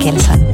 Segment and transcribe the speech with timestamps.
[0.00, 0.46] Kelsan.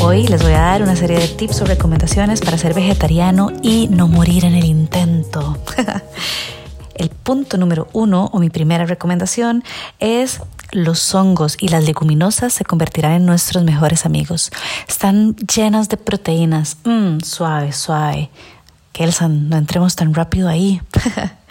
[0.00, 3.88] Hoy les voy a dar una serie de tips o recomendaciones para ser vegetariano y
[3.88, 5.58] no morir en el intento.
[6.94, 9.62] el punto número uno o mi primera recomendación
[9.98, 10.40] es
[10.72, 14.50] los hongos y las leguminosas se convertirán en nuestros mejores amigos.
[14.88, 16.78] Están llenas de proteínas.
[16.84, 18.30] Mmm, suave, suave.
[18.92, 20.80] Kelsan, no entremos tan rápido ahí.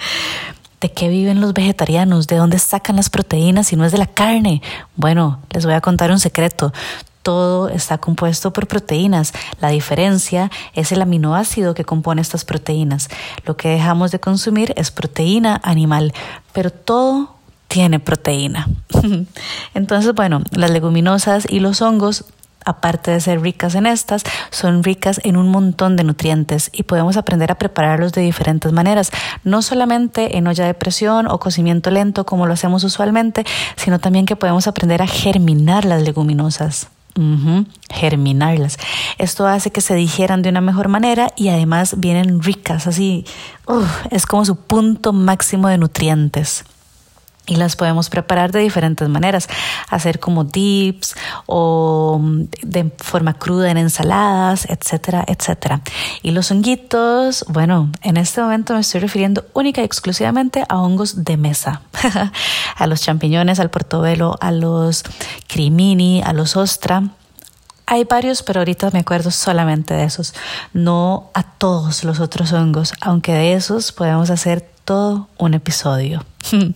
[0.82, 2.26] ¿De qué viven los vegetarianos?
[2.26, 4.64] ¿De dónde sacan las proteínas si no es de la carne?
[4.96, 6.74] Bueno, les voy a contar un secreto.
[7.26, 9.34] Todo está compuesto por proteínas.
[9.60, 13.10] La diferencia es el aminoácido que compone estas proteínas.
[13.48, 16.14] Lo que dejamos de consumir es proteína animal,
[16.54, 17.34] pero todo
[17.68, 18.70] tiene proteína.
[19.74, 22.26] Entonces, bueno, las leguminosas y los hongos
[22.64, 27.18] aparte de ser ricas en estas, son ricas en un montón de nutrientes y podemos
[27.18, 29.12] aprender a prepararlos de diferentes maneras,
[29.44, 33.46] no solamente en olla de presión o cocimiento lento como lo hacemos usualmente,
[33.78, 36.88] sino también que podemos aprender a germinar las leguminosas.
[37.90, 38.78] Germinarlas.
[39.18, 43.26] Esto hace que se digieran de una mejor manera y además vienen ricas, así,
[44.12, 46.66] es como su punto máximo de nutrientes
[47.48, 49.48] y las podemos preparar de diferentes maneras,
[49.90, 51.16] hacer como dips
[51.46, 52.22] o
[52.62, 55.82] de forma cruda en ensaladas, etcétera, etcétera.
[56.22, 61.24] Y los honguitos, bueno, en este momento me estoy refiriendo única y exclusivamente a hongos
[61.24, 61.82] de mesa,
[62.76, 65.04] a los champiñones, al portobelo, a los
[65.48, 67.04] crimini, a los ostra.
[67.88, 70.34] Hay varios, pero ahorita me acuerdo solamente de esos,
[70.74, 76.24] no a todos los otros hongos, aunque de esos podemos hacer todo un episodio.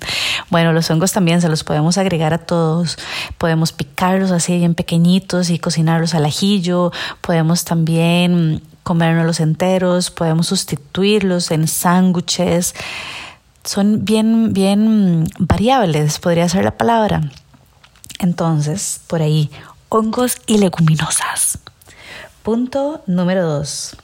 [0.49, 2.97] Bueno, los hongos también se los podemos agregar a todos.
[3.37, 6.91] Podemos picarlos así bien pequeñitos y cocinarlos al ajillo.
[7.21, 10.09] Podemos también comérnoslos enteros.
[10.09, 12.73] Podemos sustituirlos en sándwiches.
[13.63, 17.21] Son bien, bien variables, podría ser la palabra.
[18.17, 19.51] Entonces, por ahí,
[19.89, 21.59] hongos y leguminosas.
[22.41, 23.95] Punto número dos.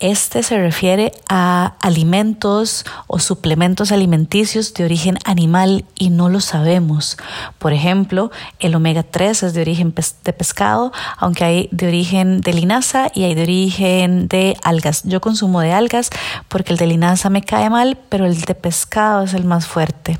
[0.00, 7.18] Este se refiere a alimentos o suplementos alimenticios de origen animal y no lo sabemos.
[7.58, 8.30] Por ejemplo,
[8.60, 9.94] el omega 3 es de origen
[10.24, 15.02] de pescado, aunque hay de origen de linaza y hay de origen de algas.
[15.04, 16.08] Yo consumo de algas
[16.48, 20.18] porque el de linaza me cae mal, pero el de pescado es el más fuerte.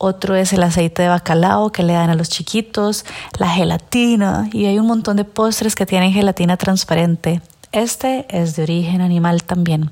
[0.00, 3.04] Otro es el aceite de bacalao que le dan a los chiquitos,
[3.38, 7.42] la gelatina y hay un montón de postres que tienen gelatina transparente.
[7.72, 9.90] Este es de origen animal también.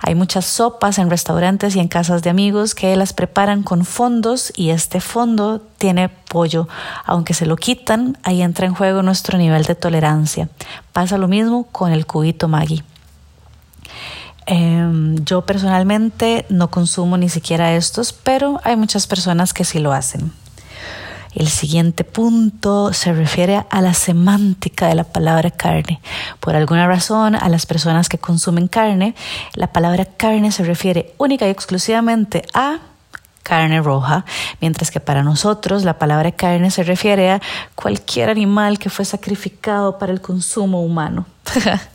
[0.00, 4.52] Hay muchas sopas en restaurantes y en casas de amigos que las preparan con fondos
[4.56, 6.68] y este fondo tiene pollo.
[7.04, 10.48] Aunque se lo quitan, ahí entra en juego nuestro nivel de tolerancia.
[10.92, 12.82] Pasa lo mismo con el cubito Maggi.
[14.46, 19.92] Em, yo personalmente no consumo ni siquiera estos, pero hay muchas personas que sí lo
[19.92, 20.32] hacen.
[21.34, 26.00] El siguiente punto se refiere a la semántica de la palabra carne.
[26.38, 29.14] Por alguna razón, a las personas que consumen carne,
[29.54, 32.78] la palabra carne se refiere única y exclusivamente a
[33.42, 34.24] carne roja,
[34.60, 37.42] mientras que para nosotros la palabra carne se refiere a
[37.74, 41.26] cualquier animal que fue sacrificado para el consumo humano.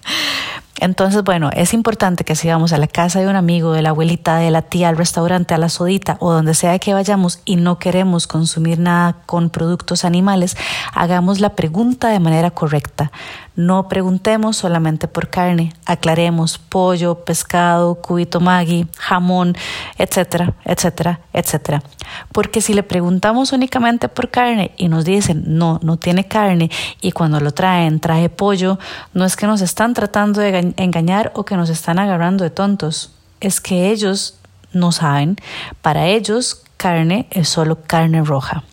[0.80, 3.90] Entonces, bueno, es importante que si vamos a la casa de un amigo, de la
[3.90, 7.58] abuelita, de la tía, al restaurante, a la sodita o donde sea que vayamos y
[7.58, 10.56] no queremos consumir nada con productos animales,
[10.94, 13.12] hagamos la pregunta de manera correcta.
[13.56, 19.58] No preguntemos solamente por carne, aclaremos pollo, pescado, cubito maggi, jamón,
[19.98, 21.84] etcétera, etcétera, etcétera.
[22.32, 27.12] Porque si le preguntamos únicamente por carne y nos dicen no, no tiene carne y
[27.12, 28.80] cuando lo traen trae pollo,
[29.14, 33.12] no es que nos están tratando de engañar o que nos están agarrando de tontos,
[33.40, 34.38] es que ellos
[34.74, 35.38] no saben.
[35.82, 38.64] Para ellos carne es solo carne roja.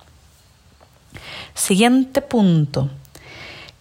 [1.55, 2.91] Siguiente punto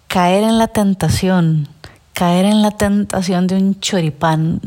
[0.07, 1.67] caer en la tentación,
[2.13, 4.61] caer en la tentación de un choripán.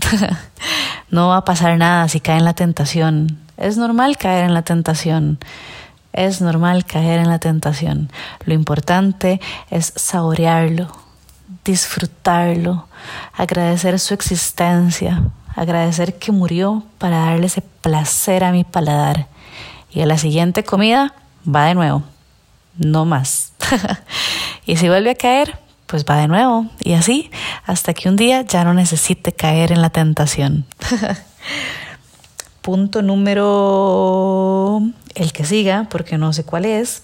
[1.10, 3.38] no va a pasar nada si cae en la tentación.
[3.56, 5.38] Es normal caer en la tentación.
[6.12, 8.10] Es normal caer en la tentación.
[8.44, 9.40] Lo importante
[9.70, 10.88] es saborearlo,
[11.70, 12.88] disfrutarlo,
[13.34, 15.22] agradecer su existencia,
[15.54, 19.26] agradecer que murió para darle ese placer a mi paladar.
[19.90, 21.14] Y a la siguiente comida
[21.46, 22.02] va de nuevo,
[22.76, 23.52] no más.
[24.66, 26.66] Y si vuelve a caer, pues va de nuevo.
[26.80, 27.30] Y así
[27.64, 30.66] hasta que un día ya no necesite caer en la tentación.
[32.60, 34.82] Punto número,
[35.14, 37.02] el que siga, porque no sé cuál es,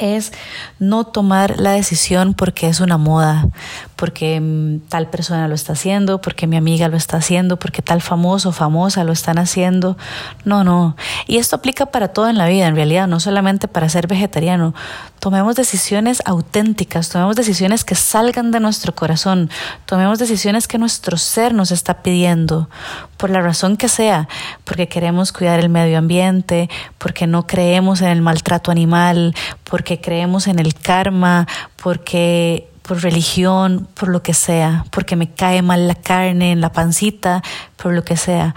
[0.00, 0.32] es
[0.78, 3.48] no tomar la decisión porque es una moda,
[3.96, 8.00] porque mm, tal persona lo está haciendo, porque mi amiga lo está haciendo, porque tal
[8.00, 9.96] famoso o famosa lo están haciendo.
[10.44, 10.96] No, no.
[11.26, 14.74] Y esto aplica para todo en la vida, en realidad, no solamente para ser vegetariano.
[15.18, 19.50] Tomemos decisiones auténticas, tomemos decisiones que salgan de nuestro corazón,
[19.84, 22.70] tomemos decisiones que nuestro ser nos está pidiendo,
[23.18, 24.28] por la razón que sea,
[24.64, 29.34] porque queremos cuidar el medio ambiente, porque no creemos en el maltrato animal,
[29.70, 31.46] porque creemos en el karma,
[31.82, 36.72] porque por religión, por lo que sea, porque me cae mal la carne en la
[36.72, 37.40] pancita,
[37.76, 38.54] por lo que sea.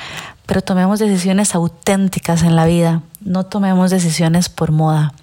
[0.47, 5.13] Pero tomemos decisiones auténticas en la vida, no tomemos decisiones por moda.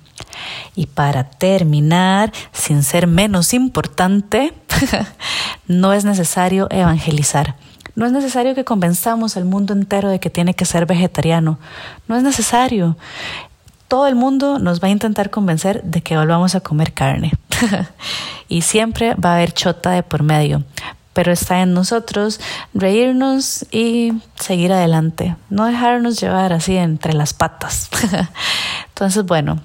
[0.77, 4.55] Y para terminar, sin ser menos importante,
[5.67, 7.57] no es necesario evangelizar.
[7.97, 11.59] No es necesario que convenzamos al mundo entero de que tiene que ser vegetariano.
[12.07, 12.97] No es necesario
[13.91, 17.33] todo el mundo nos va a intentar convencer de que volvamos a comer carne.
[18.49, 20.63] y siempre va a haber chota de por medio.
[21.13, 22.41] Pero está en nosotros
[22.73, 27.91] reírnos y seguir adelante, no dejarnos llevar así entre las patas.
[28.91, 29.61] Entonces, bueno,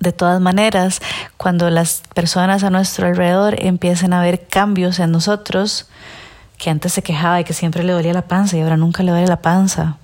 [0.00, 1.02] de todas maneras,
[1.36, 5.86] cuando las personas a nuestro alrededor empiecen a ver cambios en nosotros,
[6.62, 9.10] que antes se quejaba de que siempre le dolía la panza y ahora nunca le
[9.10, 9.96] duele la panza,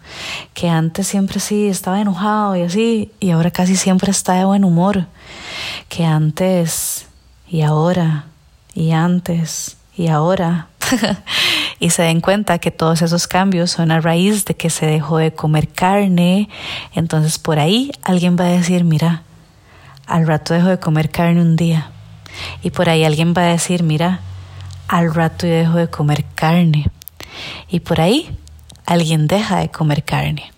[0.54, 4.64] que antes siempre sí estaba enojado y así y ahora casi siempre está de buen
[4.64, 5.06] humor,
[5.88, 7.06] que antes
[7.48, 8.24] y ahora
[8.74, 10.66] y antes y ahora.
[11.80, 15.18] Y se den cuenta que todos esos cambios son a raíz de que se dejó
[15.18, 16.48] de comer carne,
[16.92, 19.22] entonces por ahí alguien va a decir, mira,
[20.08, 21.92] al rato dejo de comer carne un día.
[22.64, 24.22] Y por ahí alguien va a decir, mira,
[24.88, 26.90] al rato yo dejo de comer carne.
[27.68, 28.36] Y por ahí
[28.86, 30.50] alguien deja de comer carne.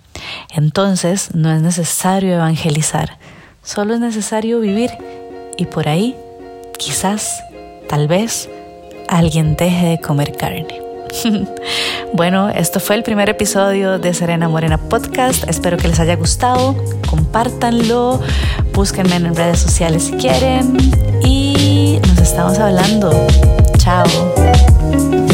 [0.51, 3.19] Entonces no es necesario evangelizar,
[3.63, 4.91] solo es necesario vivir.
[5.57, 6.17] Y por ahí,
[6.79, 7.43] quizás,
[7.89, 8.49] tal vez,
[9.09, 10.81] alguien deje de comer carne.
[12.15, 15.49] bueno, esto fue el primer episodio de Serena Morena Podcast.
[15.49, 16.77] Espero que les haya gustado.
[17.09, 18.21] Compártanlo.
[18.73, 20.77] Búsquenme en redes sociales si quieren.
[21.23, 23.11] Y nos estamos hablando.
[23.81, 25.30] Tchau.